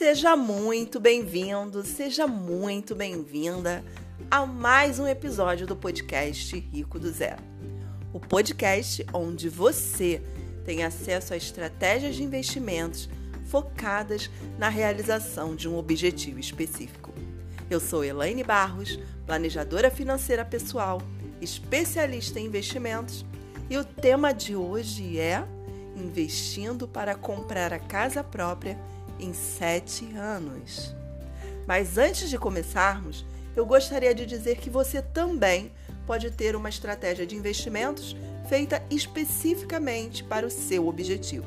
[0.00, 3.84] Seja muito bem-vindo, seja muito bem-vinda
[4.30, 7.42] a mais um episódio do podcast Rico do Zero.
[8.10, 10.22] O podcast onde você
[10.64, 13.10] tem acesso a estratégias de investimentos
[13.50, 17.12] focadas na realização de um objetivo específico.
[17.68, 21.02] Eu sou Elaine Barros, planejadora financeira pessoal,
[21.42, 23.22] especialista em investimentos,
[23.68, 25.44] e o tema de hoje é
[25.94, 28.78] investindo para comprar a casa própria
[29.20, 30.94] em sete anos.
[31.66, 33.24] Mas antes de começarmos,
[33.54, 35.72] eu gostaria de dizer que você também
[36.06, 38.16] pode ter uma estratégia de investimentos
[38.48, 41.46] feita especificamente para o seu objetivo.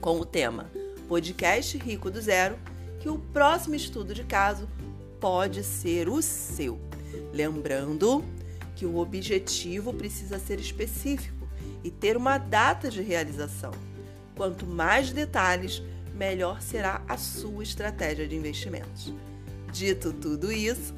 [0.00, 0.70] com o tema
[1.08, 2.58] Podcast Rico do Zero,
[3.00, 4.68] que o próximo estudo de caso
[5.18, 6.78] pode ser o seu.
[7.32, 8.22] Lembrando
[8.78, 11.48] que o objetivo precisa ser específico
[11.82, 13.72] e ter uma data de realização.
[14.36, 15.82] Quanto mais detalhes,
[16.14, 19.12] melhor será a sua estratégia de investimentos.
[19.72, 20.94] Dito tudo isso,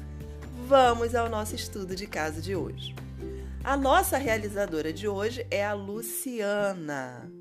[0.67, 2.93] vamos ao nosso estudo de caso de hoje.
[3.63, 7.31] A nossa realizadora de hoje é a Luciana.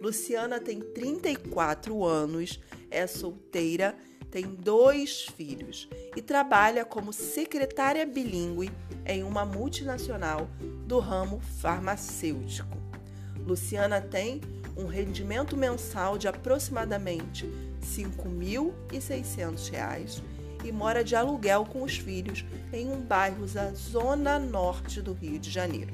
[0.00, 2.58] Luciana tem 34 anos,
[2.90, 3.94] é solteira
[4.32, 8.72] tem dois filhos e trabalha como secretária bilíngue
[9.06, 10.48] em uma multinacional
[10.86, 12.76] do ramo farmacêutico.
[13.46, 14.40] Luciana tem
[14.76, 20.22] um rendimento mensal de aproximadamente R$ 5.600
[20.64, 25.38] e mora de aluguel com os filhos em um bairro da zona norte do Rio
[25.38, 25.92] de Janeiro.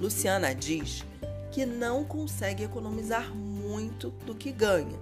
[0.00, 1.04] Luciana diz
[1.50, 4.98] que não consegue economizar muito do que ganha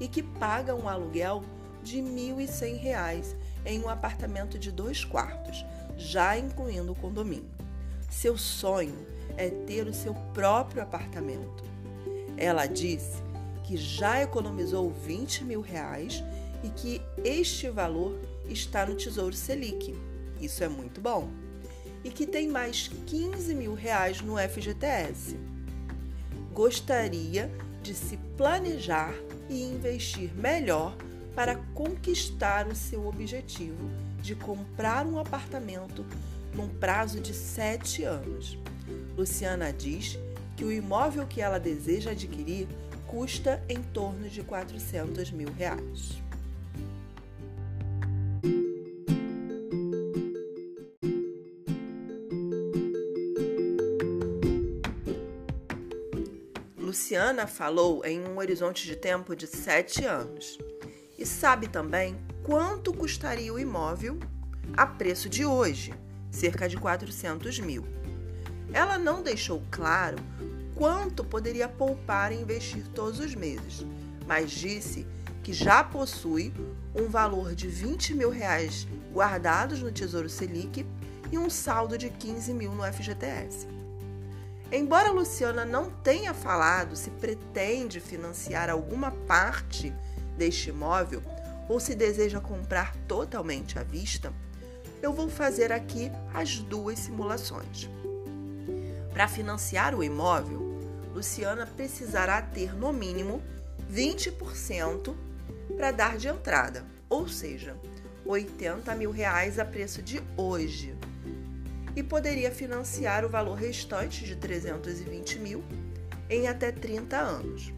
[0.00, 1.44] e que paga um aluguel
[1.82, 5.64] de R$ 1.100 em um apartamento de dois quartos,
[6.02, 7.50] já incluindo o condomínio.
[8.10, 11.64] Seu sonho é ter o seu próprio apartamento.
[12.36, 13.22] Ela disse
[13.64, 16.22] que já economizou 20 mil reais
[16.62, 18.18] e que este valor
[18.48, 19.94] está no Tesouro Selic.
[20.40, 21.30] Isso é muito bom.
[22.04, 25.36] E que tem mais 15 mil reais no FGTS.
[26.52, 27.50] Gostaria
[27.82, 29.14] de se planejar
[29.48, 30.96] e investir melhor
[31.34, 36.06] para conquistar o seu objetivo de comprar um apartamento
[36.54, 38.56] num prazo de sete anos.
[39.16, 40.18] Luciana diz
[40.56, 42.68] que o imóvel que ela deseja adquirir
[43.06, 46.22] custa em torno de 400 mil reais.
[56.78, 60.58] Luciana falou em um horizonte de tempo de sete anos
[61.18, 64.18] e sabe também quanto custaria o imóvel
[64.76, 65.94] a preço de hoje,
[66.30, 67.86] cerca de 400 mil.
[68.72, 70.16] Ela não deixou claro
[70.74, 73.86] quanto poderia poupar e investir todos os meses,
[74.26, 75.06] mas disse
[75.42, 76.52] que já possui
[76.94, 80.86] um valor de 20 mil reais guardados no Tesouro Selic
[81.30, 83.68] e um saldo de 15 mil no FGTS.
[84.70, 89.92] Embora Luciana não tenha falado se pretende financiar alguma parte
[90.36, 91.22] deste imóvel
[91.72, 94.30] ou se deseja comprar totalmente à vista,
[95.00, 97.88] eu vou fazer aqui as duas simulações.
[99.10, 100.78] Para financiar o imóvel,
[101.14, 103.42] Luciana precisará ter no mínimo
[103.90, 105.14] 20%
[105.74, 107.74] para dar de entrada, ou seja,
[108.26, 110.94] 80 mil reais a preço de hoje
[111.96, 115.64] e poderia financiar o valor restante de 320 mil
[116.28, 117.72] em até 30 anos.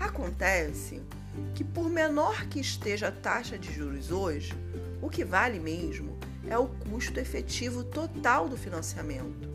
[0.00, 1.00] Acontece
[1.54, 4.52] que, por menor que esteja a taxa de juros hoje,
[5.02, 6.18] o que vale mesmo
[6.48, 9.48] é o custo efetivo total do financiamento,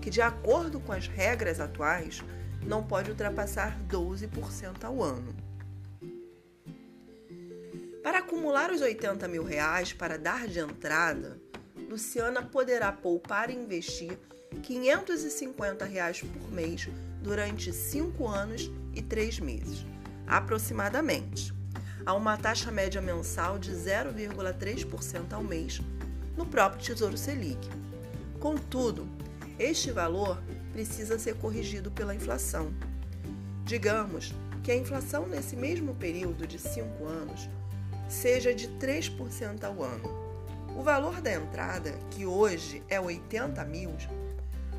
[0.00, 2.22] que, de acordo com as regras atuais,
[2.66, 5.34] não pode ultrapassar 12% ao ano.
[8.02, 11.40] Para acumular os 80 mil reais para dar de entrada,
[11.88, 14.18] Luciana poderá poupar e investir
[14.62, 16.88] 550 reais por mês
[17.22, 19.86] durante 5 anos e 3 meses,
[20.26, 21.52] aproximadamente,
[22.04, 25.80] a uma taxa média mensal de 0,3% ao mês
[26.36, 27.68] no próprio Tesouro Selic.
[28.40, 29.08] Contudo,
[29.58, 30.42] este valor
[30.72, 32.72] precisa ser corrigido pela inflação.
[33.64, 37.48] Digamos que a inflação nesse mesmo período de 5 anos
[38.08, 40.22] seja de 3% ao ano
[40.76, 43.90] o valor da entrada, que hoje é 80 mil,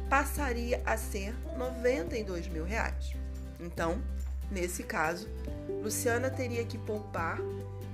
[0.09, 3.13] passaria a ser 92 mil reais.
[3.59, 4.01] Então,
[4.53, 5.27] nesse caso,
[5.81, 7.39] Luciana teria que poupar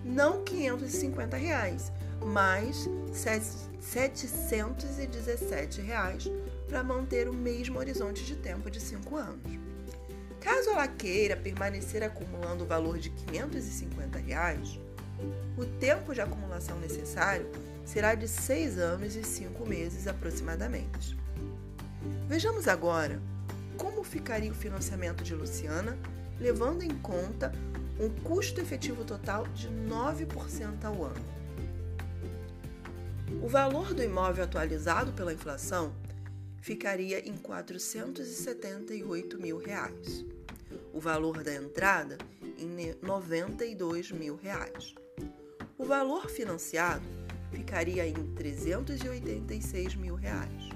[0.04, 1.90] não 550 reais,
[2.22, 6.30] mas 717 reais
[6.68, 9.58] para manter o mesmo horizonte de tempo de 5 anos.
[10.40, 14.80] Caso ela queira permanecer acumulando o valor de 550 reais,
[15.58, 17.50] o tempo de acumulação necessário
[17.86, 21.18] será de 6 anos e 5 meses aproximadamente.
[22.28, 23.22] Vejamos agora
[23.78, 25.98] como ficaria o financiamento de Luciana,
[26.40, 27.52] levando em conta
[28.00, 31.40] um custo efetivo total de 9% ao ano.
[33.44, 35.94] O valor do imóvel atualizado pela inflação
[36.62, 40.26] ficaria em 478 mil reais.
[40.94, 42.18] O valor da entrada
[42.58, 44.94] em 92 mil reais.
[45.78, 47.06] O valor financiado
[47.52, 50.70] ficaria em 386 mil reais.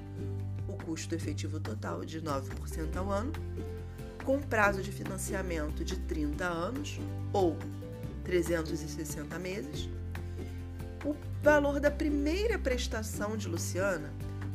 [0.67, 3.33] O custo efetivo total de 9% ao ano,
[4.23, 6.99] com prazo de financiamento de 30 anos
[7.31, 7.57] ou
[8.23, 9.89] 360 meses.
[11.05, 14.11] O valor da primeira prestação de Luciana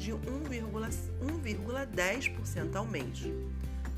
[0.00, 3.24] de 1,10% ao mês,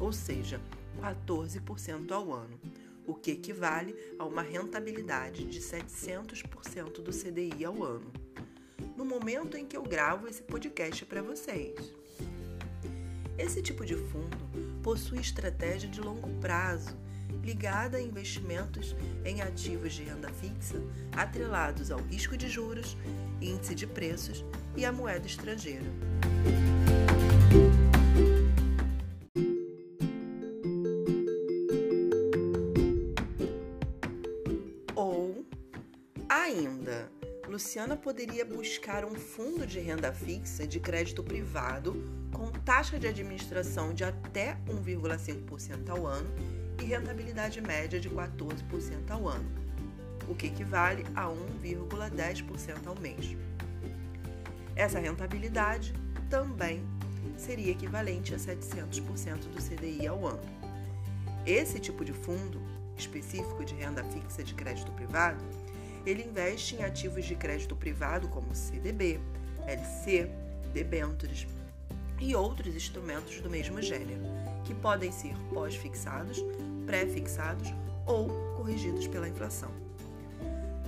[0.01, 0.61] ou seja,
[1.01, 2.61] 14% ao ano,
[3.07, 8.13] o que equivale a uma rentabilidade de 700% do CDI ao ano.
[8.97, 11.95] No momento em que eu gravo esse podcast para vocês.
[13.39, 14.37] Esse tipo de fundo
[14.83, 16.97] possui estratégia de longo prazo,
[17.43, 20.81] ligada a investimentos em ativos de renda fixa
[21.17, 22.97] atrelados ao risco de juros,
[23.41, 24.45] índice de preços
[24.77, 25.87] e à moeda estrangeira.
[34.95, 35.45] Ou
[36.29, 37.11] ainda,
[37.49, 43.93] Luciana poderia buscar um fundo de renda fixa de crédito privado com taxa de administração
[43.93, 46.31] de até 1,5% ao ano
[46.81, 49.51] e rentabilidade média de 14% ao ano,
[50.29, 53.37] o que equivale a 1,10% ao mês.
[54.75, 55.93] Essa rentabilidade
[56.31, 56.83] também
[57.37, 60.43] seria equivalente a 700% do CDI ao ano.
[61.45, 62.61] Esse tipo de fundo,
[62.97, 65.45] específico de renda fixa de crédito privado,
[66.07, 69.21] ele investe em ativos de crédito privado como CDB,
[69.67, 70.31] LC,
[70.73, 71.47] debêntures,
[72.23, 74.23] e outros instrumentos do mesmo gênero,
[74.65, 76.45] que podem ser pós-fixados,
[76.87, 77.69] pré-fixados
[78.07, 79.71] ou corrigidos pela inflação.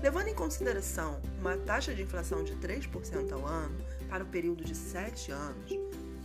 [0.02, 3.74] Levando em consideração uma taxa de inflação de 3% ao ano
[4.08, 5.72] para o período de 7 anos,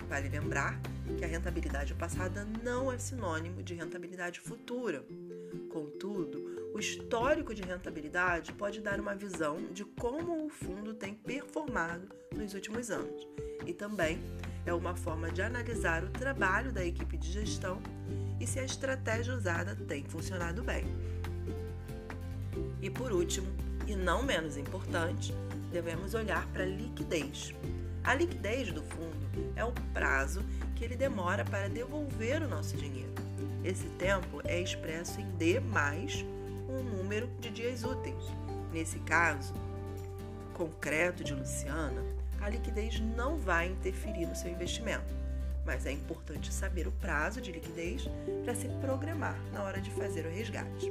[0.09, 0.81] Vale lembrar
[1.19, 5.05] que a rentabilidade passada não é sinônimo de rentabilidade futura.
[5.71, 12.09] Contudo, o histórico de rentabilidade pode dar uma visão de como o fundo tem performado
[12.35, 13.27] nos últimos anos
[13.67, 14.19] e também
[14.65, 17.81] é uma forma de analisar o trabalho da equipe de gestão
[18.39, 20.85] e se a estratégia usada tem funcionado bem.
[22.81, 23.49] E por último,
[23.87, 25.35] e não menos importante,
[25.73, 27.55] devemos olhar para a liquidez.
[28.03, 30.43] A liquidez do fundo é o prazo
[30.81, 33.13] que ele demora para devolver o nosso dinheiro.
[33.63, 36.25] Esse tempo é expresso em D mais
[36.71, 38.25] um número de dias úteis.
[38.73, 39.53] Nesse caso
[40.55, 42.03] concreto de Luciana,
[42.41, 45.13] a liquidez não vai interferir no seu investimento,
[45.67, 48.09] mas é importante saber o prazo de liquidez
[48.43, 50.91] para se programar na hora de fazer o resgate.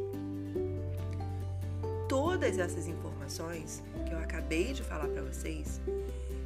[2.07, 5.81] Todas essas informações que eu acabei de falar para vocês,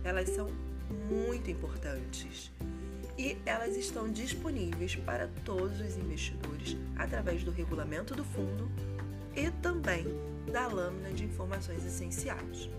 [0.06, 0.48] elas são
[1.10, 2.53] muito importantes
[3.18, 8.72] e elas estão disponíveis para todos os investidores através do regulamento do fundo
[9.36, 10.06] e também
[10.52, 12.70] da lâmina de informações essenciais.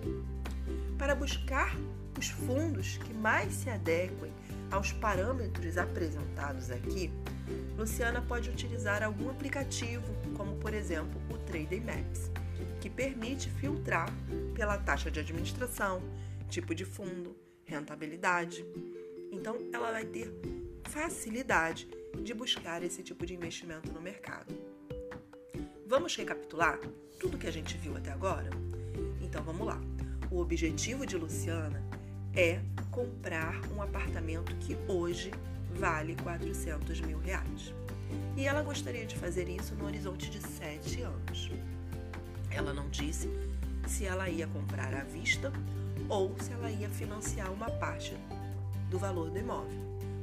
[0.98, 1.76] Para buscar
[2.18, 4.32] os fundos que mais se adequem
[4.70, 7.10] aos parâmetros apresentados aqui,
[7.76, 12.30] Luciana pode utilizar algum aplicativo, como por exemplo o Trading Maps,
[12.80, 14.08] que permite filtrar
[14.54, 16.02] pela taxa de administração,
[16.48, 18.64] tipo de fundo, rentabilidade.
[19.34, 20.32] Então, ela vai ter
[20.84, 21.88] facilidade
[22.22, 24.54] de buscar esse tipo de investimento no mercado.
[25.86, 26.78] Vamos recapitular
[27.18, 28.48] tudo que a gente viu até agora?
[29.20, 29.80] Então, vamos lá.
[30.30, 31.82] O objetivo de Luciana
[32.34, 32.60] é
[32.92, 35.32] comprar um apartamento que hoje
[35.74, 37.74] vale 400 mil reais.
[38.36, 41.50] E ela gostaria de fazer isso no horizonte de 7 anos.
[42.50, 43.28] Ela não disse
[43.88, 45.52] se ela ia comprar à vista
[46.08, 48.16] ou se ela ia financiar uma parte
[48.94, 49.76] do valor do imóvel.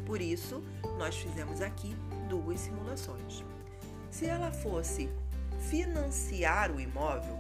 [0.06, 0.64] Por isso,
[0.98, 1.94] nós fizemos aqui
[2.30, 3.44] duas simulações.
[4.10, 5.10] Se ela fosse
[5.70, 7.38] financiar o imóvel,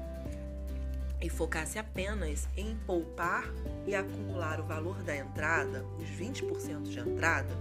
[1.21, 3.45] e focasse apenas em poupar
[3.85, 7.55] e acumular o valor da entrada, os 20% de entrada,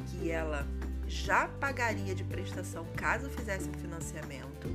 [0.07, 0.67] que ela
[1.07, 4.67] já pagaria de prestação caso fizesse um financiamento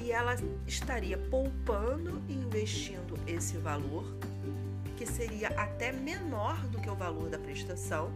[0.00, 4.04] e ela estaria poupando e investindo esse valor
[4.96, 8.12] que seria até menor do que o valor da prestação.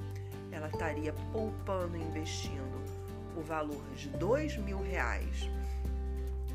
[0.52, 2.80] Ela estaria poupando e investindo
[3.36, 5.50] o valor de dois mil reais,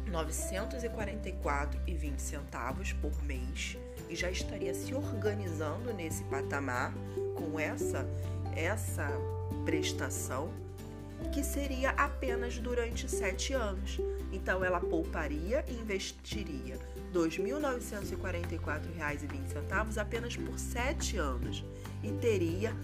[0.09, 3.77] 944,20 centavos por mês
[4.09, 6.93] e já estaria se organizando nesse patamar
[7.35, 8.07] com essa
[8.55, 9.09] essa
[9.65, 10.49] prestação
[11.31, 13.99] que seria apenas durante sete anos.
[14.31, 16.81] Então ela pouparia e investiria R$
[17.13, 21.63] 2.944,20 apenas por sete anos
[22.03, 22.75] e teria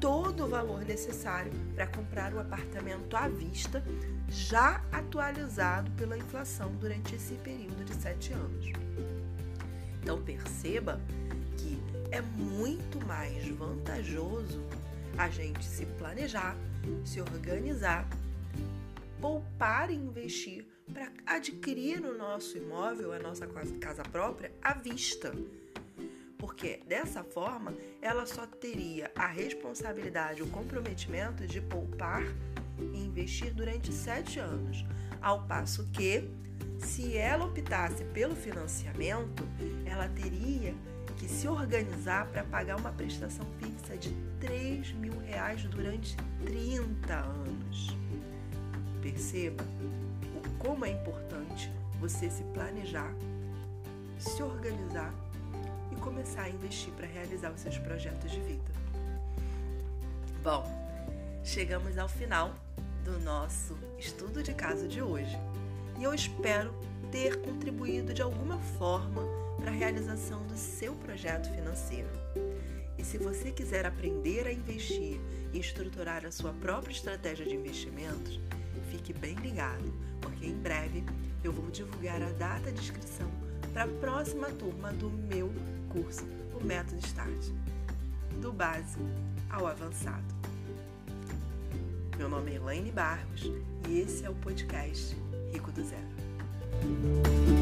[0.00, 3.82] todo o valor necessário para comprar o apartamento à vista,
[4.28, 8.66] já atualizado pela inflação durante esse período de sete anos.
[10.02, 11.00] Então perceba
[11.56, 14.62] que é muito mais vantajoso
[15.16, 16.56] a gente se planejar,
[17.04, 18.06] se organizar,
[19.20, 23.46] poupar e investir para adquirir o nosso imóvel, a nossa
[23.80, 25.32] casa própria, à vista.
[26.56, 32.22] Porque dessa forma ela só teria a responsabilidade, o comprometimento de poupar
[32.78, 34.82] e investir durante sete anos.
[35.20, 36.26] Ao passo que,
[36.78, 39.46] se ela optasse pelo financiamento,
[39.84, 40.74] ela teria
[41.18, 44.10] que se organizar para pagar uma prestação fixa de
[44.40, 47.94] 3 mil reais durante 30 anos.
[49.02, 49.62] Perceba
[50.58, 51.70] como é importante
[52.00, 53.14] você se planejar,
[54.18, 55.12] se organizar
[56.06, 58.70] começar a investir para realizar os seus projetos de vida.
[60.40, 60.64] Bom,
[61.42, 62.54] chegamos ao final
[63.04, 65.36] do nosso estudo de caso de hoje
[65.98, 66.72] e eu espero
[67.10, 69.20] ter contribuído de alguma forma
[69.56, 72.08] para a realização do seu projeto financeiro.
[72.96, 75.20] E se você quiser aprender a investir
[75.52, 78.38] e estruturar a sua própria estratégia de investimentos,
[78.92, 81.04] fique bem ligado, porque em breve
[81.42, 83.28] eu vou divulgar a data de inscrição
[83.72, 85.52] para a próxima turma do meu
[85.96, 86.24] curso,
[86.60, 87.48] o Método Start,
[88.42, 89.02] do básico
[89.48, 90.24] ao avançado.
[92.18, 93.50] Meu nome é Elaine Barros
[93.88, 95.16] e esse é o podcast
[95.52, 97.55] Rico do Zero.